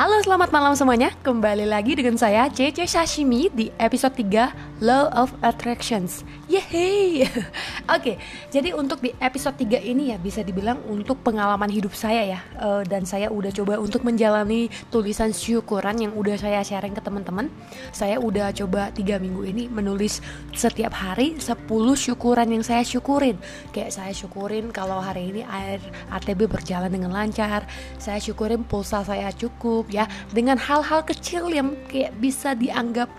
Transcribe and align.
Halo 0.00 0.16
selamat 0.24 0.48
malam 0.48 0.72
semuanya. 0.72 1.12
Kembali 1.20 1.68
lagi 1.68 1.92
dengan 1.92 2.16
saya 2.16 2.48
Cece 2.48 2.88
Sashimi 2.88 3.52
di 3.52 3.68
episode 3.76 4.16
3 4.16 4.69
Law 4.80 5.12
of 5.12 5.36
Attractions. 5.44 6.24
Yeay! 6.48 7.28
Oke 7.94 8.16
jadi 8.48 8.72
untuk 8.72 9.04
di 9.04 9.12
episode 9.20 9.54
3 9.60 9.76
ini 9.76 10.10
ya 10.10 10.16
Bisa 10.16 10.40
dibilang 10.40 10.80
untuk 10.88 11.20
pengalaman 11.20 11.68
hidup 11.68 11.92
saya 11.92 12.24
ya. 12.24 12.40
Uh, 12.56 12.80
Dan 12.88 13.04
saya 13.04 13.28
udah 13.28 13.52
coba 13.52 13.76
untuk 13.76 14.08
menjalani 14.08 14.72
tulisan 14.88 15.36
syukuran 15.36 16.00
Yang 16.00 16.12
udah 16.16 16.36
saya 16.40 16.60
sharing 16.64 16.96
ke 16.96 17.02
teman-teman. 17.04 17.52
Saya 17.92 18.16
udah 18.24 18.56
coba 18.56 18.88
3 18.88 19.20
minggu 19.20 19.44
ini 19.44 19.68
menulis 19.68 20.24
setiap 20.56 20.96
hari 20.96 21.36
10 21.36 21.68
syukuran 21.92 22.48
yang 22.48 22.64
saya 22.64 22.80
syukurin. 22.80 23.36
Kayak 23.76 23.92
saya 23.92 24.12
syukurin 24.16 24.72
kalau 24.72 24.96
hari 24.96 25.28
ini 25.28 25.44
air 25.44 25.84
ATB 26.08 26.48
berjalan 26.48 26.88
dengan 26.88 27.12
lancar 27.12 27.68
Saya 28.00 28.16
syukurin 28.16 28.64
pulsa 28.64 29.04
saya 29.04 29.28
cukup 29.36 29.92
ya 29.92 30.08
dengan 30.32 30.56
hal-hal 30.56 31.04
kecil 31.04 31.52
yang 31.52 31.76
kayak 31.92 32.16
bisa 32.16 32.56
dianggap 32.56 33.12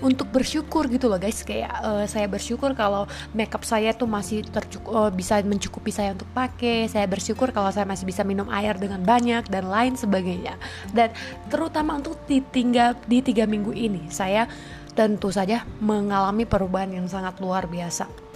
untuk 0.00 0.30
bersyukur 0.30 0.86
gitu 0.88 1.07
loh 1.08 1.18
guys. 1.18 1.40
Kayak 1.42 1.72
uh, 1.80 2.04
saya 2.04 2.28
bersyukur 2.28 2.76
kalau 2.76 3.08
makeup 3.32 3.64
saya 3.64 3.96
tuh 3.96 4.06
masih 4.06 4.44
tercukup 4.44 4.92
uh, 4.92 5.10
bisa 5.10 5.40
mencukupi 5.42 5.90
saya 5.90 6.12
untuk 6.12 6.28
pakai 6.36 6.86
saya 6.86 7.08
bersyukur 7.08 7.50
kalau 7.50 7.72
saya 7.72 7.88
masih 7.88 8.04
bisa 8.04 8.22
minum 8.22 8.46
air 8.52 8.76
dengan 8.76 9.00
banyak 9.00 9.48
dan 9.48 9.66
lain 9.66 9.96
sebagainya. 9.96 10.60
Dan 10.92 11.10
terutama 11.48 11.96
untuk 11.96 12.20
ditinggal 12.28 13.00
di 13.08 13.24
tiga 13.24 13.48
minggu 13.48 13.72
ini 13.72 14.12
saya 14.12 14.44
tentu 14.92 15.30
saja 15.30 15.62
mengalami 15.78 16.42
perubahan 16.42 16.90
yang 16.90 17.06
sangat 17.06 17.38
luar 17.38 17.70
biasa 17.70 18.27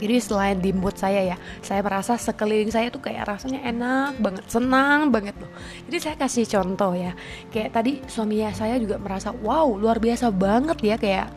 jadi 0.00 0.16
selain 0.18 0.58
di 0.58 0.72
mood 0.72 0.96
saya 0.96 1.20
ya 1.20 1.36
saya 1.60 1.84
merasa 1.84 2.16
sekeliling 2.16 2.72
saya 2.72 2.88
tuh 2.88 3.04
kayak 3.04 3.28
rasanya 3.28 3.60
enak 3.68 4.16
banget 4.16 4.44
senang 4.48 5.12
banget 5.12 5.36
loh. 5.36 5.52
Jadi 5.86 5.96
saya 6.00 6.16
kasih 6.16 6.48
contoh 6.48 6.96
ya 6.96 7.12
kayak 7.52 7.70
tadi 7.76 8.00
suami 8.08 8.40
saya 8.56 8.80
juga 8.80 8.96
merasa 8.96 9.30
wow 9.30 9.76
luar 9.76 10.00
biasa 10.00 10.32
banget 10.32 10.78
ya 10.80 10.96
kayak 10.96 11.28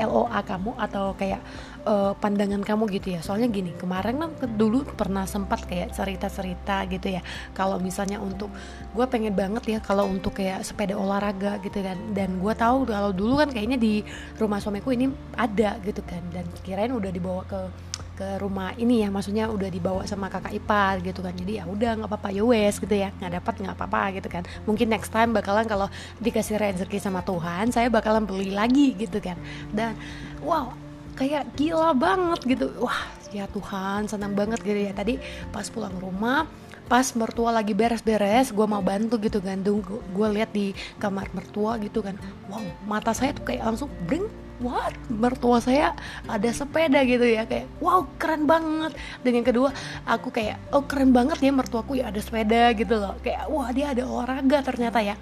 LOA 0.00 0.40
kamu 0.46 0.72
atau 0.80 1.12
kayak 1.12 1.44
uh, 1.84 2.16
pandangan 2.16 2.60
kamu 2.64 2.88
gitu 3.00 3.16
ya. 3.16 3.20
Soalnya 3.20 3.48
gini 3.48 3.72
kemarin 3.76 4.20
kan 4.20 4.30
dulu 4.56 4.84
pernah 4.84 5.24
sempat 5.24 5.64
kayak 5.64 5.92
cerita-cerita 5.92 6.88
gitu 6.88 7.16
ya 7.16 7.24
kalau 7.56 7.76
misalnya 7.80 8.20
untuk 8.20 8.48
gue 8.92 9.06
pengen 9.08 9.36
banget 9.36 9.76
ya 9.76 9.78
kalau 9.80 10.08
untuk 10.08 10.36
kayak 10.40 10.64
sepeda 10.64 10.96
olahraga 10.96 11.60
gitu 11.64 11.80
kan. 11.80 11.96
Dan 12.12 12.40
gue 12.40 12.52
tahu 12.56 12.88
kalau 12.88 13.12
dulu 13.12 13.40
kan 13.40 13.48
kayaknya 13.52 13.80
di 13.80 14.04
rumah 14.36 14.60
suamiku 14.60 14.92
ini 14.92 15.08
ada 15.36 15.76
gitu 15.84 16.00
kan 16.04 16.20
dan 16.32 16.44
kirain 16.64 16.92
udah 16.92 17.10
dibawa 17.12 17.44
ke 17.44 17.89
ke 18.20 18.36
rumah 18.36 18.76
ini 18.76 19.00
ya 19.00 19.08
maksudnya 19.08 19.48
udah 19.48 19.72
dibawa 19.72 20.04
sama 20.04 20.28
kakak 20.28 20.52
ipar 20.52 21.00
gitu 21.00 21.24
kan. 21.24 21.32
Jadi 21.32 21.56
ya 21.56 21.64
udah 21.64 22.04
nggak 22.04 22.10
apa-apa 22.12 22.28
ya 22.28 22.44
wes 22.44 22.76
gitu 22.76 22.92
ya. 22.92 23.08
Nggak 23.16 23.40
dapat 23.40 23.54
nggak 23.64 23.74
apa-apa 23.80 24.02
gitu 24.20 24.28
kan. 24.28 24.44
Mungkin 24.68 24.92
next 24.92 25.08
time 25.08 25.32
bakalan 25.32 25.64
kalau 25.64 25.88
dikasih 26.20 26.60
rezeki 26.60 27.00
sama 27.00 27.24
Tuhan 27.24 27.72
saya 27.72 27.88
bakalan 27.88 28.28
beli 28.28 28.52
lagi 28.52 28.92
gitu 28.92 29.24
kan. 29.24 29.40
Dan 29.72 29.96
wow 30.44 30.76
kayak 31.16 31.48
gila 31.56 31.96
banget 31.96 32.44
gitu. 32.44 32.68
Wah 32.76 33.08
ya 33.32 33.48
Tuhan 33.48 34.04
senang 34.04 34.36
banget 34.36 34.60
gitu 34.60 34.76
ya. 34.76 34.92
Tadi 34.92 35.16
pas 35.48 35.64
pulang 35.72 35.96
rumah 35.96 36.44
pas 36.90 37.06
mertua 37.14 37.54
lagi 37.54 37.70
beres-beres 37.70 38.52
gue 38.52 38.66
mau 38.68 38.84
bantu 38.84 39.16
gitu 39.16 39.40
kan. 39.40 39.64
Gue 40.12 40.28
lihat 40.28 40.52
di 40.52 40.76
kamar 41.00 41.32
mertua 41.32 41.80
gitu 41.80 42.04
kan. 42.04 42.20
Wow 42.52 42.68
mata 42.84 43.16
saya 43.16 43.32
tuh 43.32 43.48
kayak 43.48 43.64
langsung 43.64 43.88
bring 44.04 44.28
what? 44.60 44.92
Mertua 45.08 45.58
saya 45.58 45.96
ada 46.28 46.48
sepeda 46.52 47.00
gitu 47.04 47.24
ya. 47.24 47.48
Kayak 47.48 47.66
wow 47.80 48.06
keren 48.20 48.44
banget. 48.44 48.92
Dan 49.24 49.32
yang 49.40 49.46
kedua 49.46 49.74
aku 50.06 50.30
kayak 50.30 50.60
oh 50.70 50.84
keren 50.84 51.10
banget 51.10 51.40
ya 51.40 51.50
mertuaku 51.50 51.98
ya 51.98 52.12
ada 52.12 52.20
sepeda 52.20 52.70
gitu 52.76 53.00
loh. 53.00 53.16
Kayak 53.24 53.48
wah 53.48 53.68
dia 53.72 53.92
ada 53.92 54.06
olahraga 54.06 54.60
ternyata 54.62 55.00
ya 55.02 55.16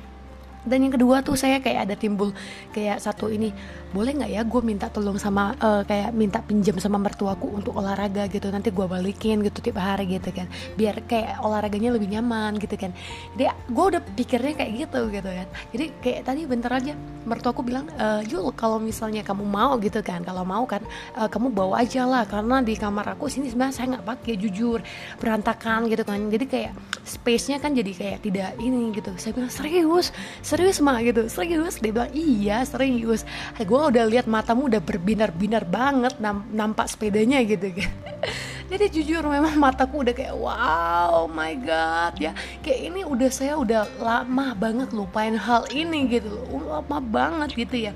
dan 0.69 0.85
yang 0.85 0.95
kedua 0.95 1.25
tuh 1.25 1.35
saya 1.35 1.59
kayak 1.59 1.89
ada 1.89 1.95
timbul 1.97 2.31
kayak 2.77 3.01
satu 3.01 3.33
ini 3.33 3.51
boleh 3.89 4.21
nggak 4.21 4.31
ya 4.37 4.43
gue 4.45 4.61
minta 4.61 4.93
tolong 4.93 5.17
sama 5.17 5.57
uh, 5.65 5.81
kayak 5.89 6.13
minta 6.13 6.45
pinjam 6.45 6.77
sama 6.77 7.01
mertuaku 7.01 7.49
untuk 7.57 7.73
olahraga 7.73 8.29
gitu 8.29 8.53
nanti 8.53 8.69
gue 8.69 8.85
balikin 8.85 9.41
gitu 9.41 9.65
tiap 9.65 9.81
hari 9.81 10.05
gitu 10.05 10.29
kan. 10.29 10.45
Biar 10.77 11.01
kayak 11.09 11.41
olahraganya 11.41 11.97
lebih 11.97 12.13
nyaman 12.13 12.61
gitu 12.61 12.77
kan. 12.77 12.93
Jadi 13.33 13.49
gue 13.49 13.85
udah 13.97 14.01
pikirnya 14.13 14.55
kayak 14.61 14.73
gitu 14.77 15.01
gitu 15.09 15.31
kan. 15.31 15.49
Jadi 15.73 15.85
kayak 16.05 16.21
tadi 16.29 16.41
bentar 16.45 16.73
aja 16.77 16.93
mertuaku 17.25 17.65
bilang 17.65 17.89
e, 17.97 18.29
Yul 18.29 18.53
kalau 18.53 18.77
misalnya 18.77 19.25
kamu 19.25 19.45
mau 19.45 19.77
gitu 19.81 20.01
kan 20.05 20.21
kalau 20.25 20.45
mau 20.45 20.65
kan 20.65 20.81
uh, 21.17 21.29
kamu 21.29 21.53
bawa 21.53 21.85
aja 21.85 22.09
lah 22.09 22.25
karena 22.25 22.61
di 22.65 22.73
kamar 22.77 23.05
aku 23.17 23.29
sini 23.29 23.53
sebenarnya 23.53 23.75
saya 23.77 23.87
nggak 23.97 24.05
pakai 24.05 24.35
jujur 24.37 24.85
berantakan 25.17 25.89
gitu 25.89 26.05
kan. 26.05 26.29
Jadi 26.29 26.45
kayak 26.45 26.73
space-nya 27.09 27.57
kan 27.57 27.73
jadi 27.73 27.93
kayak 27.97 28.19
tidak 28.21 28.53
ini 28.61 28.93
gitu. 28.93 29.17
Saya 29.17 29.33
bilang 29.33 29.53
serius 29.53 30.13
serius 30.45 30.58
mah 30.83 30.99
gitu. 31.07 31.31
Serius? 31.31 31.79
Dia 31.79 31.93
bilang 31.95 32.13
iya 32.15 32.67
serius. 32.67 33.23
Gue 33.63 33.81
udah 33.95 34.05
lihat 34.07 34.27
matamu 34.27 34.67
udah 34.67 34.83
berbinar-binar 34.83 35.63
banget 35.69 36.19
nampak 36.51 36.91
sepedanya 36.91 37.39
gitu 37.47 37.71
kan. 37.71 37.91
Jadi 38.71 38.85
jujur 39.01 39.25
memang 39.25 39.57
mataku 39.57 40.05
udah 40.05 40.13
kayak 40.13 40.37
wow 40.37 41.25
my 41.31 41.57
god 41.57 42.19
ya. 42.21 42.37
Kayak 42.61 42.81
ini 42.93 43.01
udah 43.07 43.31
saya 43.33 43.55
udah 43.57 43.89
lama 44.03 44.53
banget 44.53 44.93
lupain 44.93 45.39
hal 45.39 45.65
ini 45.73 46.19
gitu 46.19 46.29
lama 46.69 46.99
banget 47.01 47.51
gitu 47.57 47.89
ya 47.89 47.93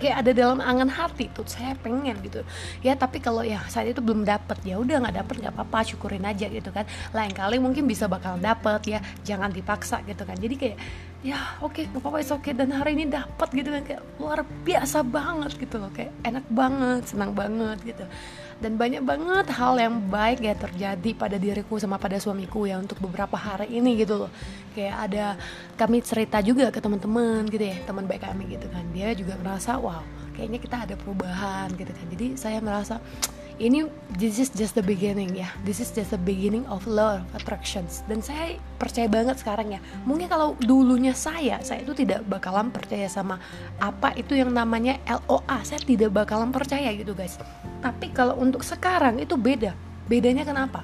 kayak 0.00 0.16
ada 0.24 0.32
dalam 0.32 0.58
angan 0.64 0.88
hati 0.88 1.28
tuh 1.30 1.44
saya 1.44 1.76
pengen 1.78 2.16
gitu. 2.24 2.40
Ya 2.80 2.96
tapi 2.96 3.20
kalau 3.20 3.44
ya 3.44 3.60
saat 3.68 3.92
itu 3.92 4.00
belum 4.00 4.24
dapet 4.24 4.56
ya 4.64 4.80
udah 4.80 5.04
nggak 5.04 5.16
dapet 5.20 5.34
nggak 5.44 5.54
apa-apa 5.54 5.78
syukurin 5.84 6.24
aja 6.24 6.48
gitu 6.48 6.72
kan. 6.72 6.88
Lain 7.12 7.30
kali 7.36 7.60
mungkin 7.60 7.84
bisa 7.84 8.08
bakal 8.08 8.40
dapet 8.40 8.80
ya. 8.96 8.98
Jangan 9.22 9.52
dipaksa 9.52 10.00
gitu 10.08 10.24
kan. 10.24 10.40
Jadi 10.40 10.54
kayak 10.56 10.76
ya 11.20 11.60
oke 11.60 11.76
okay, 11.76 11.84
nggak 11.92 12.00
apa-apa 12.00 12.18
oke 12.24 12.40
okay. 12.40 12.52
dan 12.56 12.72
hari 12.72 12.96
ini 12.96 13.04
dapet 13.12 13.48
gitu 13.52 13.68
kan 13.68 13.82
kayak 13.84 14.02
luar 14.16 14.40
biasa 14.64 15.04
banget 15.04 15.52
gitu 15.60 15.76
loh. 15.76 15.92
Kayak 15.92 16.16
enak 16.24 16.46
banget 16.48 17.02
senang 17.12 17.36
banget 17.36 17.78
gitu 17.84 18.04
dan 18.60 18.76
banyak 18.76 19.00
banget 19.00 19.48
hal 19.56 19.74
yang 19.80 19.96
baik 20.12 20.44
ya 20.44 20.52
terjadi 20.52 21.10
pada 21.16 21.40
diriku 21.40 21.80
sama 21.80 21.96
pada 21.96 22.20
suamiku 22.20 22.68
ya 22.68 22.76
untuk 22.76 23.00
beberapa 23.00 23.34
hari 23.34 23.72
ini 23.72 24.04
gitu 24.04 24.28
loh. 24.28 24.30
Kayak 24.76 24.96
ada 25.08 25.24
kami 25.80 26.04
cerita 26.04 26.44
juga 26.44 26.68
ke 26.68 26.78
teman-teman 26.78 27.48
gitu 27.48 27.64
ya 27.64 27.76
teman 27.88 28.04
baik 28.04 28.22
kami 28.22 28.52
gitu 28.52 28.68
kan. 28.68 28.84
Dia 28.92 29.16
juga 29.16 29.40
merasa 29.40 29.80
wow 29.80 30.04
kayaknya 30.36 30.60
kita 30.60 30.76
ada 30.84 30.94
perubahan 31.00 31.72
gitu 31.74 31.90
kan. 31.90 32.06
Jadi 32.12 32.26
saya 32.36 32.60
merasa 32.60 33.00
ini 33.60 33.84
this 34.16 34.40
is 34.40 34.48
just 34.48 34.72
the 34.72 34.82
beginning 34.82 35.36
ya. 35.36 35.52
This 35.68 35.84
is 35.84 35.92
just 35.92 36.16
the 36.16 36.18
beginning 36.18 36.64
of 36.72 36.88
love 36.88 37.20
attractions. 37.36 38.00
Dan 38.08 38.24
saya 38.24 38.56
percaya 38.80 39.06
banget 39.06 39.36
sekarang 39.36 39.76
ya. 39.76 39.80
Mungkin 40.08 40.32
kalau 40.32 40.56
dulunya 40.64 41.12
saya 41.12 41.60
saya 41.60 41.84
itu 41.84 41.92
tidak 41.92 42.24
bakalan 42.24 42.72
percaya 42.72 43.04
sama 43.12 43.36
apa 43.76 44.16
itu 44.16 44.32
yang 44.32 44.50
namanya 44.50 44.96
LOA 45.04 45.60
saya 45.62 45.78
tidak 45.84 46.10
bakalan 46.16 46.48
percaya 46.48 46.88
gitu 46.96 47.12
guys. 47.12 47.36
Tapi 47.84 48.10
kalau 48.16 48.40
untuk 48.40 48.64
sekarang 48.64 49.20
itu 49.20 49.36
beda. 49.36 49.76
Bedanya 50.08 50.42
kenapa? 50.42 50.82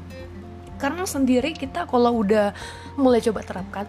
Karena 0.76 1.09
sendiri 1.09 1.56
kita 1.56 1.88
kalau 1.88 2.20
udah 2.20 2.53
mulai 3.00 3.25
coba 3.25 3.41
terapkan 3.41 3.88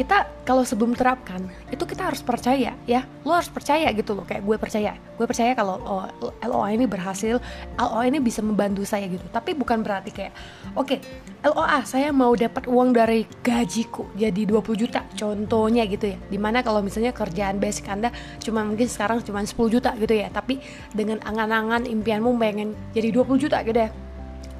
kita 0.00 0.24
kalau 0.48 0.64
sebelum 0.64 0.96
terapkan 0.96 1.44
itu 1.68 1.84
kita 1.84 2.08
harus 2.08 2.24
percaya 2.24 2.72
ya. 2.88 3.04
Lo 3.20 3.36
harus 3.36 3.52
percaya 3.52 3.84
gitu 3.92 4.16
loh 4.16 4.24
kayak 4.24 4.40
gue 4.48 4.56
percaya. 4.56 4.96
Gue 5.20 5.28
percaya 5.28 5.52
kalau 5.52 5.76
oh, 5.84 6.08
LOA 6.40 6.72
ini 6.72 6.88
berhasil 6.88 7.36
LOA 7.76 8.08
ini 8.08 8.16
bisa 8.16 8.40
membantu 8.40 8.80
saya 8.88 9.04
gitu. 9.12 9.20
Tapi 9.28 9.52
bukan 9.52 9.84
berarti 9.84 10.08
kayak 10.08 10.32
oke 10.72 10.88
okay, 10.88 10.98
LOA 11.44 11.84
saya 11.84 12.08
mau 12.16 12.32
dapat 12.32 12.64
uang 12.64 12.96
dari 12.96 13.28
gajiku 13.44 14.08
jadi 14.16 14.48
20 14.48 14.80
juta 14.80 15.04
contohnya 15.12 15.84
gitu 15.84 16.16
ya. 16.16 16.18
Di 16.32 16.40
mana 16.40 16.64
kalau 16.64 16.80
misalnya 16.80 17.12
kerjaan 17.12 17.60
basic 17.60 17.84
anda 17.92 18.08
cuma 18.40 18.64
mungkin 18.64 18.88
sekarang 18.88 19.20
cuma 19.20 19.44
10 19.44 19.52
juta 19.68 19.92
gitu 20.00 20.16
ya. 20.16 20.32
Tapi 20.32 20.64
dengan 20.96 21.20
angan-angan 21.20 21.84
impianmu 21.84 22.40
pengen 22.40 22.72
jadi 22.96 23.12
20 23.12 23.36
juta 23.36 23.60
gitu 23.60 23.76
ya 23.76 23.92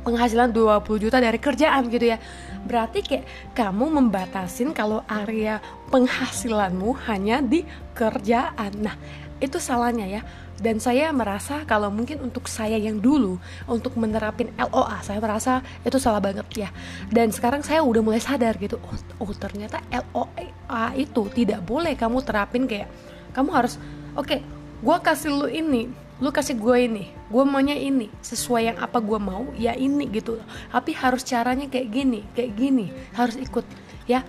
penghasilan 0.03 0.53
20 0.53 0.85
juta 1.03 1.19
dari 1.21 1.37
kerjaan 1.37 1.89
gitu 1.93 2.17
ya. 2.17 2.19
Berarti 2.65 3.01
kayak 3.05 3.55
kamu 3.57 4.01
membatasin 4.01 4.73
kalau 4.77 5.05
area 5.09 5.59
penghasilanmu 5.89 6.97
hanya 7.09 7.41
di 7.41 7.65
kerjaan. 7.93 8.73
Nah 8.81 8.97
itu 9.41 9.57
salahnya 9.57 10.07
ya. 10.07 10.23
Dan 10.61 10.77
saya 10.77 11.09
merasa 11.09 11.65
kalau 11.65 11.89
mungkin 11.89 12.21
untuk 12.21 12.45
saya 12.45 12.77
yang 12.77 13.01
dulu 13.01 13.41
untuk 13.65 13.97
menerapin 13.97 14.53
LOA 14.61 15.01
saya 15.01 15.17
merasa 15.17 15.65
itu 15.89 15.97
salah 15.97 16.21
banget 16.21 16.45
ya. 16.53 16.69
Dan 17.09 17.33
sekarang 17.33 17.65
saya 17.65 17.81
udah 17.81 18.05
mulai 18.05 18.21
sadar 18.21 18.61
gitu 18.61 18.77
oh, 18.77 19.25
oh 19.25 19.33
ternyata 19.33 19.81
LOA 19.89 20.85
itu 21.01 21.23
tidak 21.33 21.65
boleh 21.65 21.97
kamu 21.97 22.21
terapin 22.21 22.69
kayak 22.69 22.93
kamu 23.33 23.49
harus 23.57 23.81
oke 24.13 24.29
okay, 24.29 24.45
gue 24.85 24.97
kasih 25.01 25.33
lu 25.33 25.49
ini 25.49 25.89
lu 26.21 26.29
kasih 26.29 26.57
gue 26.57 26.77
ini 26.85 27.05
gue 27.33 27.45
maunya 27.49 27.75
ini 27.75 28.13
sesuai 28.21 28.63
yang 28.73 28.79
apa 28.79 29.01
gue 29.01 29.17
mau 29.17 29.49
ya 29.57 29.73
ini 29.73 30.05
gitu 30.13 30.37
tapi 30.69 30.93
harus 30.93 31.25
caranya 31.25 31.67
kayak 31.67 31.89
gini 31.89 32.21
kayak 32.37 32.53
gini 32.55 32.93
harus 33.17 33.41
ikut 33.41 33.65
ya 34.05 34.21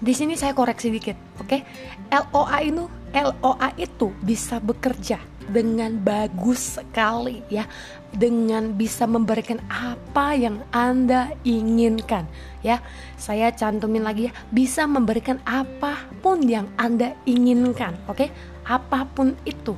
di 0.00 0.12
sini 0.16 0.32
saya 0.32 0.56
koreksi 0.56 0.88
dikit 0.88 1.16
oke 1.36 1.48
okay? 1.48 1.60
LOA 2.08 2.58
itu 2.64 2.84
LOA 3.12 3.68
itu 3.76 4.08
bisa 4.24 4.56
bekerja 4.64 5.20
dengan 5.50 5.98
bagus 5.98 6.78
sekali 6.78 7.42
ya 7.50 7.66
dengan 8.14 8.78
bisa 8.78 9.04
memberikan 9.04 9.58
apa 9.66 10.38
yang 10.38 10.62
Anda 10.70 11.34
inginkan 11.42 12.30
ya. 12.62 12.78
Saya 13.18 13.50
cantumin 13.50 14.06
lagi 14.06 14.30
ya, 14.30 14.32
bisa 14.54 14.86
memberikan 14.86 15.42
apa 15.42 16.06
pun 16.22 16.46
yang 16.46 16.70
Anda 16.78 17.18
inginkan, 17.26 17.98
oke? 18.06 18.26
Okay? 18.26 18.28
Apa 18.64 19.04
pun 19.10 19.34
itu. 19.42 19.74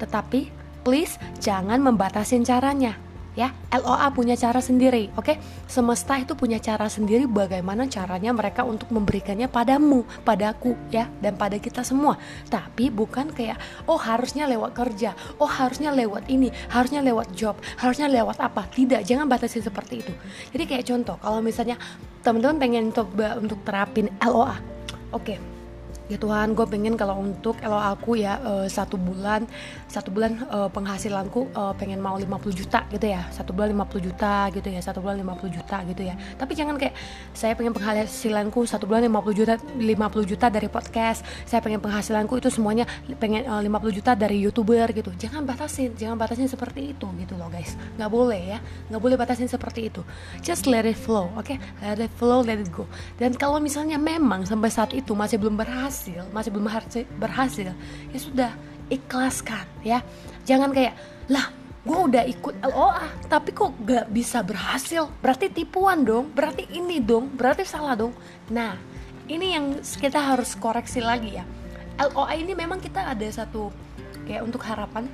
Tetapi 0.00 0.63
please 0.84 1.16
jangan 1.40 1.80
membatasin 1.80 2.44
caranya 2.44 2.94
ya. 3.34 3.50
LOA 3.74 4.06
punya 4.14 4.38
cara 4.38 4.62
sendiri 4.62 5.10
oke? 5.18 5.34
Okay? 5.34 5.36
semesta 5.66 6.14
itu 6.22 6.38
punya 6.38 6.62
cara 6.62 6.86
sendiri 6.86 7.26
bagaimana 7.26 7.90
caranya 7.90 8.30
mereka 8.30 8.62
untuk 8.62 8.94
memberikannya 8.94 9.50
padamu 9.50 10.06
padaku 10.22 10.78
ya 10.94 11.10
dan 11.18 11.34
pada 11.34 11.58
kita 11.58 11.82
semua. 11.82 12.14
Tapi 12.46 12.88
bukan 12.94 13.34
kayak 13.34 13.58
oh 13.90 13.98
harusnya 13.98 14.46
lewat 14.46 14.72
kerja 14.78 15.18
oh 15.42 15.50
harusnya 15.50 15.90
lewat 15.90 16.30
ini 16.30 16.54
harusnya 16.70 17.02
lewat 17.02 17.34
job 17.34 17.58
harusnya 17.78 18.06
lewat 18.06 18.38
apa. 18.38 18.70
Tidak 18.70 19.02
jangan 19.02 19.26
batasi 19.26 19.58
seperti 19.58 20.06
itu. 20.06 20.14
Jadi 20.54 20.64
kayak 20.70 20.84
contoh 20.86 21.16
kalau 21.18 21.42
misalnya 21.42 21.74
teman-teman 22.22 22.56
pengen 22.62 22.84
coba 22.94 23.36
untuk 23.36 23.60
terapin 23.66 24.08
LOA 24.22 24.54
oke? 25.10 25.18
okay 25.18 25.53
ya 26.04 26.20
Tuhan 26.20 26.52
gue 26.52 26.66
pengen 26.68 26.94
kalau 27.00 27.16
untuk 27.16 27.56
kalau 27.56 27.80
aku 27.80 28.20
ya 28.20 28.36
uh, 28.44 28.66
satu 28.68 29.00
bulan 29.00 29.48
satu 29.88 30.12
bulan 30.12 30.36
uh, 30.52 30.68
penghasilanku 30.68 31.48
uh, 31.56 31.72
pengen 31.80 31.96
mau 32.02 32.20
50 32.20 32.28
juta 32.52 32.84
gitu 32.92 33.06
ya. 33.08 33.24
Satu 33.32 33.56
bulan 33.56 33.72
50 33.72 34.04
juta 34.04 34.52
gitu 34.52 34.68
ya 34.68 34.80
satu 34.84 35.00
bulan 35.00 35.24
50 35.24 35.56
juta 35.56 35.76
gitu 35.88 36.02
ya. 36.04 36.14
Tapi 36.36 36.52
jangan 36.52 36.76
kayak 36.76 36.94
saya 37.32 37.56
pengen 37.56 37.72
penghasilanku 37.72 38.68
satu 38.68 38.84
bulan 38.84 39.08
50 39.08 39.38
juta 39.38 39.54
50 39.56 40.30
juta 40.30 40.46
dari 40.52 40.68
podcast. 40.68 41.24
Saya 41.48 41.64
pengen 41.64 41.80
penghasilanku 41.80 42.36
itu 42.36 42.52
semuanya 42.52 42.84
pengen 43.16 43.48
uh, 43.48 43.64
50 43.64 43.96
juta 43.96 44.12
dari 44.12 44.44
youtuber 44.44 44.92
gitu. 44.92 45.08
Jangan 45.16 45.48
batasin 45.48 45.96
jangan 45.96 46.20
batasin 46.20 46.50
seperti 46.52 46.92
itu 46.92 47.06
gitu 47.16 47.34
loh 47.40 47.48
guys. 47.48 47.80
Nggak 47.96 48.10
boleh 48.12 48.42
ya 48.56 48.58
nggak 48.92 49.00
boleh 49.00 49.16
batasin 49.16 49.48
seperti 49.48 49.88
itu. 49.88 50.04
Just 50.44 50.68
let 50.68 50.84
it 50.84 50.98
flow 51.00 51.32
oke 51.32 51.48
okay? 51.48 51.56
let 51.80 51.96
it 51.96 52.12
flow 52.20 52.44
let 52.44 52.60
it 52.60 52.68
go. 52.68 52.84
Dan 53.16 53.32
kalau 53.40 53.56
misalnya 53.56 53.96
memang 53.96 54.44
sampai 54.44 54.68
saat 54.68 54.92
itu 54.92 55.16
masih 55.16 55.40
belum 55.40 55.56
berhasil 55.56 55.93
berhasil 55.94 56.26
masih 56.34 56.50
belum 56.50 56.66
berhasil 57.22 57.70
ya 58.10 58.18
sudah 58.18 58.50
ikhlaskan 58.90 59.62
ya. 59.86 60.02
Jangan 60.42 60.74
kayak 60.74 60.98
lah 61.30 61.54
gue 61.86 61.98
udah 62.10 62.24
ikut 62.26 62.58
LOA 62.66 63.06
tapi 63.30 63.54
kok 63.54 63.70
gak 63.86 64.10
bisa 64.10 64.42
berhasil? 64.42 65.06
Berarti 65.22 65.54
tipuan 65.54 66.02
dong 66.02 66.34
berarti 66.34 66.66
ini 66.74 66.98
dong 66.98 67.30
berarti 67.30 67.62
salah 67.62 67.94
dong. 67.94 68.10
Nah 68.50 68.74
ini 69.30 69.54
yang 69.54 69.78
kita 69.80 70.18
harus 70.18 70.58
koreksi 70.58 70.98
lagi 70.98 71.38
ya. 71.38 71.46
LOA 72.10 72.34
ini 72.34 72.58
memang 72.58 72.82
kita 72.82 73.14
ada 73.14 73.24
satu 73.30 73.70
kayak 74.26 74.42
untuk 74.42 74.66
harapan 74.66 75.06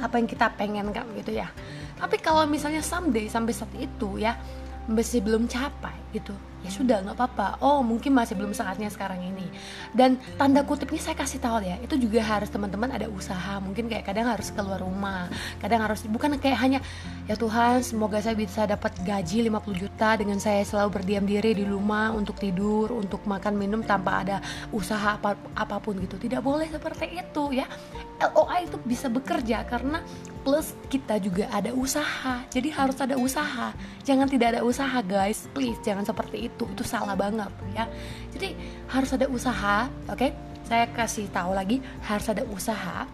apa 0.00 0.14
yang 0.16 0.24
kita 0.30 0.48
pengen 0.56 0.88
kan 0.90 1.04
gitu 1.20 1.36
ya. 1.36 1.52
Tapi 2.00 2.16
kalau 2.24 2.48
misalnya 2.48 2.80
someday 2.80 3.28
sampai 3.28 3.52
saat 3.52 3.70
itu 3.76 4.16
ya 4.16 4.40
masih 4.88 5.20
belum 5.20 5.44
capai 5.44 5.92
gitu 6.16 6.32
ya 6.64 6.70
sudah 6.70 7.04
nggak 7.06 7.16
apa-apa. 7.16 7.62
Oh 7.62 7.80
mungkin 7.86 8.14
masih 8.14 8.34
belum 8.34 8.52
saatnya 8.54 8.90
sekarang 8.90 9.22
ini. 9.22 9.46
Dan 9.94 10.18
tanda 10.36 10.66
kutipnya 10.66 10.98
saya 10.98 11.16
kasih 11.18 11.38
tahu 11.38 11.62
ya 11.62 11.76
itu 11.78 11.94
juga 11.94 12.20
harus 12.24 12.50
teman-teman 12.50 12.90
ada 12.90 13.06
usaha. 13.06 13.58
Mungkin 13.62 13.86
kayak 13.86 14.08
kadang 14.08 14.26
harus 14.26 14.50
keluar 14.50 14.82
rumah. 14.82 15.30
Kadang 15.62 15.84
harus 15.86 16.02
bukan 16.06 16.38
kayak 16.38 16.58
hanya 16.58 16.80
ya 17.30 17.38
Tuhan 17.38 17.84
semoga 17.86 18.18
saya 18.18 18.34
bisa 18.34 18.66
dapat 18.66 18.94
gaji 19.04 19.46
50 19.46 19.82
juta 19.82 20.10
dengan 20.18 20.38
saya 20.42 20.64
selalu 20.66 21.00
berdiam 21.00 21.24
diri 21.24 21.54
di 21.54 21.64
rumah 21.64 22.10
untuk 22.14 22.40
tidur 22.40 22.90
untuk 22.94 23.22
makan 23.28 23.54
minum 23.54 23.80
tanpa 23.84 24.24
ada 24.26 24.36
usaha 24.74 25.16
apa 25.16 25.38
apa 25.54 25.76
pun 25.78 25.98
gitu. 26.02 26.18
Tidak 26.18 26.42
boleh 26.42 26.66
seperti 26.68 27.18
itu 27.18 27.54
ya 27.54 27.66
LOA 28.18 28.66
itu 28.66 28.76
bisa 28.82 29.06
bekerja 29.06 29.62
karena 29.62 30.02
plus 30.42 30.74
kita 30.90 31.22
juga 31.22 31.46
ada 31.54 31.70
usaha. 31.70 32.42
Jadi 32.50 32.68
harus 32.74 32.98
ada 32.98 33.14
usaha. 33.14 33.70
Jangan 34.02 34.26
tidak 34.26 34.58
ada 34.58 34.60
usaha 34.66 34.98
guys. 35.06 35.46
Please 35.54 35.78
jangan 35.86 36.02
seperti 36.02 36.50
itu. 36.50 36.66
Itu 36.66 36.82
salah 36.82 37.14
banget 37.14 37.50
ya. 37.74 37.86
Jadi 38.34 38.58
harus 38.90 39.10
ada 39.14 39.26
usaha 39.30 39.86
oke? 40.10 40.18
Okay? 40.18 40.32
saya 40.68 40.84
kasih 40.92 41.32
tahu 41.32 41.56
lagi 41.56 41.80
harus 42.04 42.28
ada 42.28 42.44
usaha. 42.52 43.08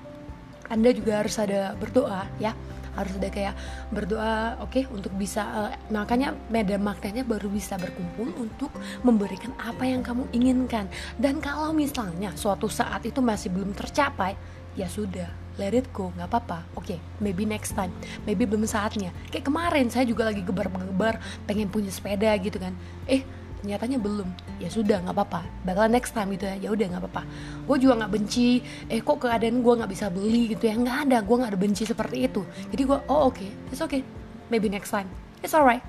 Anda 0.67 0.91
juga 0.91 1.23
harus 1.23 1.39
ada 1.39 1.79
berdoa 1.79 2.27
ya. 2.43 2.51
Harus 2.95 3.19
ada 3.19 3.27
kayak 3.27 3.55
berdoa 3.91 4.59
oke 4.62 4.71
okay, 4.71 4.85
untuk 4.91 5.11
bisa 5.19 5.43
uh, 5.43 5.71
makanya 5.91 6.31
medan 6.47 6.83
magnetnya 6.83 7.27
baru 7.27 7.51
bisa 7.51 7.75
berkumpul 7.75 8.31
untuk 8.39 8.71
memberikan 9.03 9.55
apa 9.59 9.87
yang 9.87 10.03
kamu 10.03 10.27
inginkan. 10.35 10.91
Dan 11.19 11.39
kalau 11.39 11.71
misalnya 11.75 12.35
suatu 12.35 12.67
saat 12.71 13.03
itu 13.06 13.19
masih 13.23 13.51
belum 13.55 13.75
tercapai 13.75 14.35
ya 14.75 14.91
sudah 14.91 15.31
let 15.55 15.75
it 15.75 15.87
go 15.94 16.11
nggak 16.15 16.29
apa-apa. 16.31 16.67
Oke 16.75 16.94
okay, 16.94 16.99
maybe 17.23 17.47
next 17.47 17.79
time. 17.79 17.94
Maybe 18.26 18.47
belum 18.47 18.67
saatnya. 18.67 19.15
Kayak 19.31 19.47
kemarin 19.47 19.87
saya 19.91 20.05
juga 20.06 20.26
lagi 20.26 20.43
gebar-gebar 20.43 21.23
pengen 21.47 21.71
punya 21.71 21.91
sepeda 21.94 22.35
gitu 22.43 22.59
kan. 22.59 22.75
Eh 23.06 23.23
nyatanya 23.65 23.97
belum. 24.03 24.29
Ya 24.59 24.69
sudah 24.69 25.00
nggak 25.06 25.15
apa-apa. 25.15 25.41
Bakal 25.62 25.87
next 25.88 26.12
time 26.12 26.35
gitu 26.35 26.44
ya. 26.50 26.56
Ya 26.59 26.69
udah 26.75 26.87
nggak 26.91 27.03
apa-apa. 27.06 27.23
Gue 27.65 27.76
juga 27.79 28.05
nggak 28.05 28.12
benci. 28.12 28.61
Eh 28.91 29.00
kok 29.00 29.23
keadaan 29.23 29.62
gue 29.62 29.75
nggak 29.79 29.91
bisa 29.91 30.06
beli 30.11 30.53
gitu 30.53 30.65
ya? 30.67 30.75
Nggak 30.75 30.99
ada. 31.09 31.19
Gue 31.23 31.37
nggak 31.38 31.50
ada 31.55 31.61
benci 31.61 31.82
seperti 31.87 32.27
itu. 32.27 32.43
Jadi 32.75 32.82
gue 32.82 32.99
oh 33.09 33.31
oke. 33.31 33.38
Okay, 33.38 33.50
it's 33.70 33.81
okay. 33.81 34.03
Maybe 34.50 34.67
next 34.67 34.91
time. 34.91 35.06
It's 35.41 35.55
alright. 35.55 35.82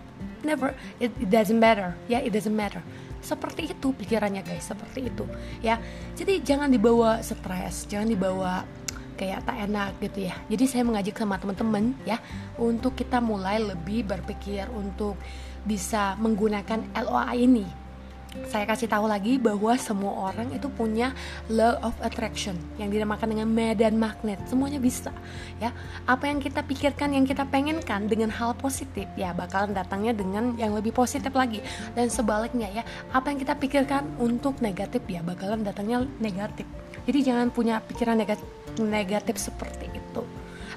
Never. 0.45 0.77
It, 1.01 1.09
it 1.17 1.33
doesn't 1.33 1.57
matter. 1.57 1.97
Ya 2.05 2.21
yeah, 2.21 2.21
it 2.21 2.31
doesn't 2.31 2.53
matter 2.55 2.85
seperti 3.25 3.73
itu 3.73 3.91
pikirannya 3.97 4.45
guys 4.45 4.69
seperti 4.69 5.09
itu 5.09 5.25
ya. 5.65 5.81
Jadi 6.13 6.45
jangan 6.45 6.69
dibawa 6.69 7.19
stres 7.25 7.89
jangan 7.89 8.07
dibawa 8.13 8.61
kayak 9.17 9.47
tak 9.47 9.57
enak 9.65 9.89
gitu 10.03 10.29
ya. 10.29 10.35
Jadi 10.51 10.63
saya 10.69 10.83
mengajak 10.85 11.15
sama 11.17 11.41
teman-teman 11.41 11.97
ya 12.05 12.21
untuk 12.61 12.93
kita 12.93 13.17
mulai 13.17 13.57
lebih 13.57 14.05
berpikir 14.05 14.69
untuk 14.69 15.17
bisa 15.65 16.13
menggunakan 16.21 16.85
LOA 16.93 17.33
ini 17.41 17.84
saya 18.49 18.67
kasih 18.67 18.87
tahu 18.87 19.07
lagi 19.09 19.35
bahwa 19.35 19.75
semua 19.75 20.31
orang 20.31 20.51
itu 20.55 20.67
punya 20.71 21.11
law 21.51 21.75
of 21.83 21.95
attraction 22.03 22.55
yang 22.79 22.87
dinamakan 22.87 23.35
dengan 23.35 23.47
medan 23.49 23.99
magnet. 23.99 24.39
Semuanya 24.47 24.79
bisa 24.79 25.11
ya. 25.59 25.75
Apa 26.07 26.29
yang 26.29 26.39
kita 26.39 26.63
pikirkan 26.63 27.15
yang 27.15 27.27
kita 27.27 27.43
pengenkan 27.47 28.07
dengan 28.07 28.31
hal 28.31 28.55
positif 28.55 29.07
ya 29.19 29.35
bakalan 29.35 29.75
datangnya 29.75 30.15
dengan 30.15 30.55
yang 30.55 30.71
lebih 30.71 30.95
positif 30.95 31.31
lagi. 31.35 31.59
Dan 31.97 32.07
sebaliknya 32.07 32.71
ya 32.71 32.83
apa 33.11 33.31
yang 33.31 33.39
kita 33.39 33.55
pikirkan 33.57 34.19
untuk 34.21 34.59
negatif 34.63 35.03
ya 35.07 35.19
bakalan 35.25 35.63
datangnya 35.63 36.07
negatif. 36.19 36.67
Jadi 37.05 37.19
jangan 37.21 37.51
punya 37.51 37.83
pikiran 37.83 38.17
negatif 38.17 38.47
negatif 38.79 39.39
seperti 39.39 39.87
itu. 39.91 40.23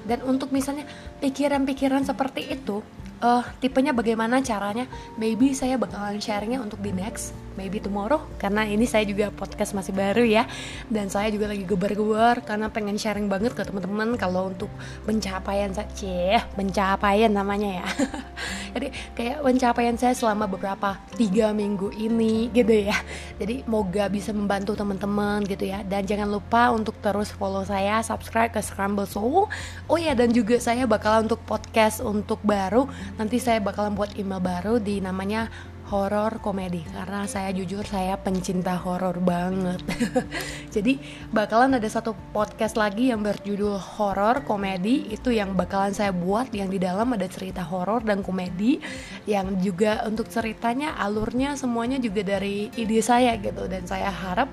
Dan 0.07 0.23
untuk 0.23 0.49
misalnya 0.55 0.87
pikiran-pikiran 1.19 2.07
seperti 2.07 2.47
itu 2.49 2.79
uh, 3.23 3.43
tipenya 3.59 3.91
bagaimana 3.95 4.39
caranya? 4.43 4.87
Maybe 5.15 5.51
saya 5.55 5.75
bakalan 5.75 6.19
sharingnya 6.19 6.59
untuk 6.63 6.79
di 6.83 6.91
next 6.91 7.35
maybe 7.59 7.83
tomorrow. 7.83 8.23
Karena 8.39 8.63
ini 8.63 8.87
saya 8.87 9.03
juga 9.03 9.31
podcast 9.35 9.75
masih 9.75 9.91
baru 9.91 10.23
ya. 10.23 10.47
Dan 10.87 11.11
saya 11.11 11.27
juga 11.31 11.51
lagi 11.51 11.67
gebar-gebar 11.67 12.43
karena 12.47 12.71
pengen 12.71 12.95
sharing 12.95 13.27
banget 13.27 13.55
ke 13.55 13.63
teman-teman 13.67 14.15
kalau 14.15 14.51
untuk 14.51 14.71
pencapaian 15.03 15.71
saya 15.75 16.41
pencapaian 16.55 17.31
namanya 17.31 17.83
ya 17.83 17.87
jadi 18.79 18.95
kayak 19.13 19.37
pencapaian 19.43 19.95
saya 19.99 20.15
selama 20.15 20.47
beberapa 20.47 20.95
tiga 21.19 21.51
minggu 21.51 21.91
ini 21.99 22.47
gitu 22.55 22.87
ya. 22.87 22.95
Jadi 23.35 23.67
moga 23.67 24.07
bisa 24.07 24.31
membantu 24.31 24.71
teman-teman 24.79 25.43
gitu 25.43 25.67
ya. 25.67 25.83
Dan 25.83 26.07
jangan 26.07 26.31
lupa 26.31 26.71
untuk 26.71 26.95
terus 27.03 27.27
follow 27.35 27.67
saya 27.67 27.99
subscribe 27.99 28.55
ke 28.55 28.63
Scramble 28.63 29.03
Soul. 29.03 29.51
Oh 29.91 29.99
ya 29.99 30.15
dan 30.15 30.31
juga 30.31 30.55
saya 30.63 30.87
bakal 30.87 31.27
untuk 31.27 31.43
podcast 31.43 31.99
untuk 31.99 32.39
baru. 32.47 32.87
Nanti 33.19 33.43
saya 33.43 33.59
bakalan 33.59 33.99
buat 33.99 34.15
email 34.15 34.39
baru 34.39 34.79
di 34.79 35.03
namanya 35.03 35.51
horor 35.89 36.37
komedi. 36.39 36.85
Karena 36.85 37.25
saya 37.25 37.49
jujur 37.49 37.81
saya 37.81 38.15
pencinta 38.21 38.77
horor 38.77 39.17
banget. 39.17 39.81
Jadi 40.75 41.01
bakalan 41.33 41.75
ada 41.81 41.89
satu 41.89 42.13
podcast 42.29 42.77
lagi 42.77 43.09
yang 43.09 43.25
berjudul 43.25 43.75
horor 43.97 44.45
komedi. 44.45 45.09
Itu 45.09 45.33
yang 45.33 45.57
bakalan 45.57 45.91
saya 45.97 46.13
buat 46.13 46.53
yang 46.53 46.69
di 46.69 46.77
dalam 46.77 47.09
ada 47.17 47.25
cerita 47.25 47.65
horor 47.65 48.05
dan 48.05 48.21
komedi. 48.21 48.77
Yang 49.25 49.73
juga 49.73 50.05
untuk 50.05 50.29
ceritanya 50.29 50.93
alurnya 51.01 51.57
semuanya 51.57 51.97
juga 51.97 52.21
dari 52.21 52.69
ide 52.77 53.01
saya 53.01 53.33
gitu. 53.41 53.65
Dan 53.65 53.89
saya 53.89 54.13
harap 54.13 54.47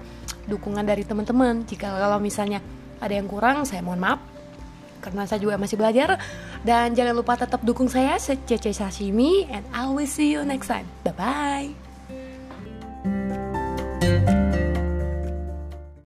dukungan 0.48 0.82
dari 0.88 1.04
teman-teman. 1.04 1.68
Jika 1.68 1.92
kalau 1.92 2.16
misalnya 2.16 2.64
ada 2.96 3.12
yang 3.12 3.28
kurang 3.28 3.68
saya 3.68 3.84
mohon 3.84 4.00
maaf 4.00 4.35
karena 5.00 5.28
saya 5.28 5.42
juga 5.42 5.56
masih 5.60 5.76
belajar. 5.78 6.20
Dan 6.66 6.92
jangan 6.96 7.14
lupa 7.14 7.38
tetap 7.38 7.62
dukung 7.62 7.86
saya 7.86 8.18
Cece 8.18 8.74
Sashimi. 8.74 9.46
And 9.48 9.64
I 9.70 9.88
will 9.88 10.08
see 10.08 10.32
you 10.34 10.42
next 10.42 10.66
time. 10.66 10.88
Bye 11.06 11.14
bye 11.14 11.85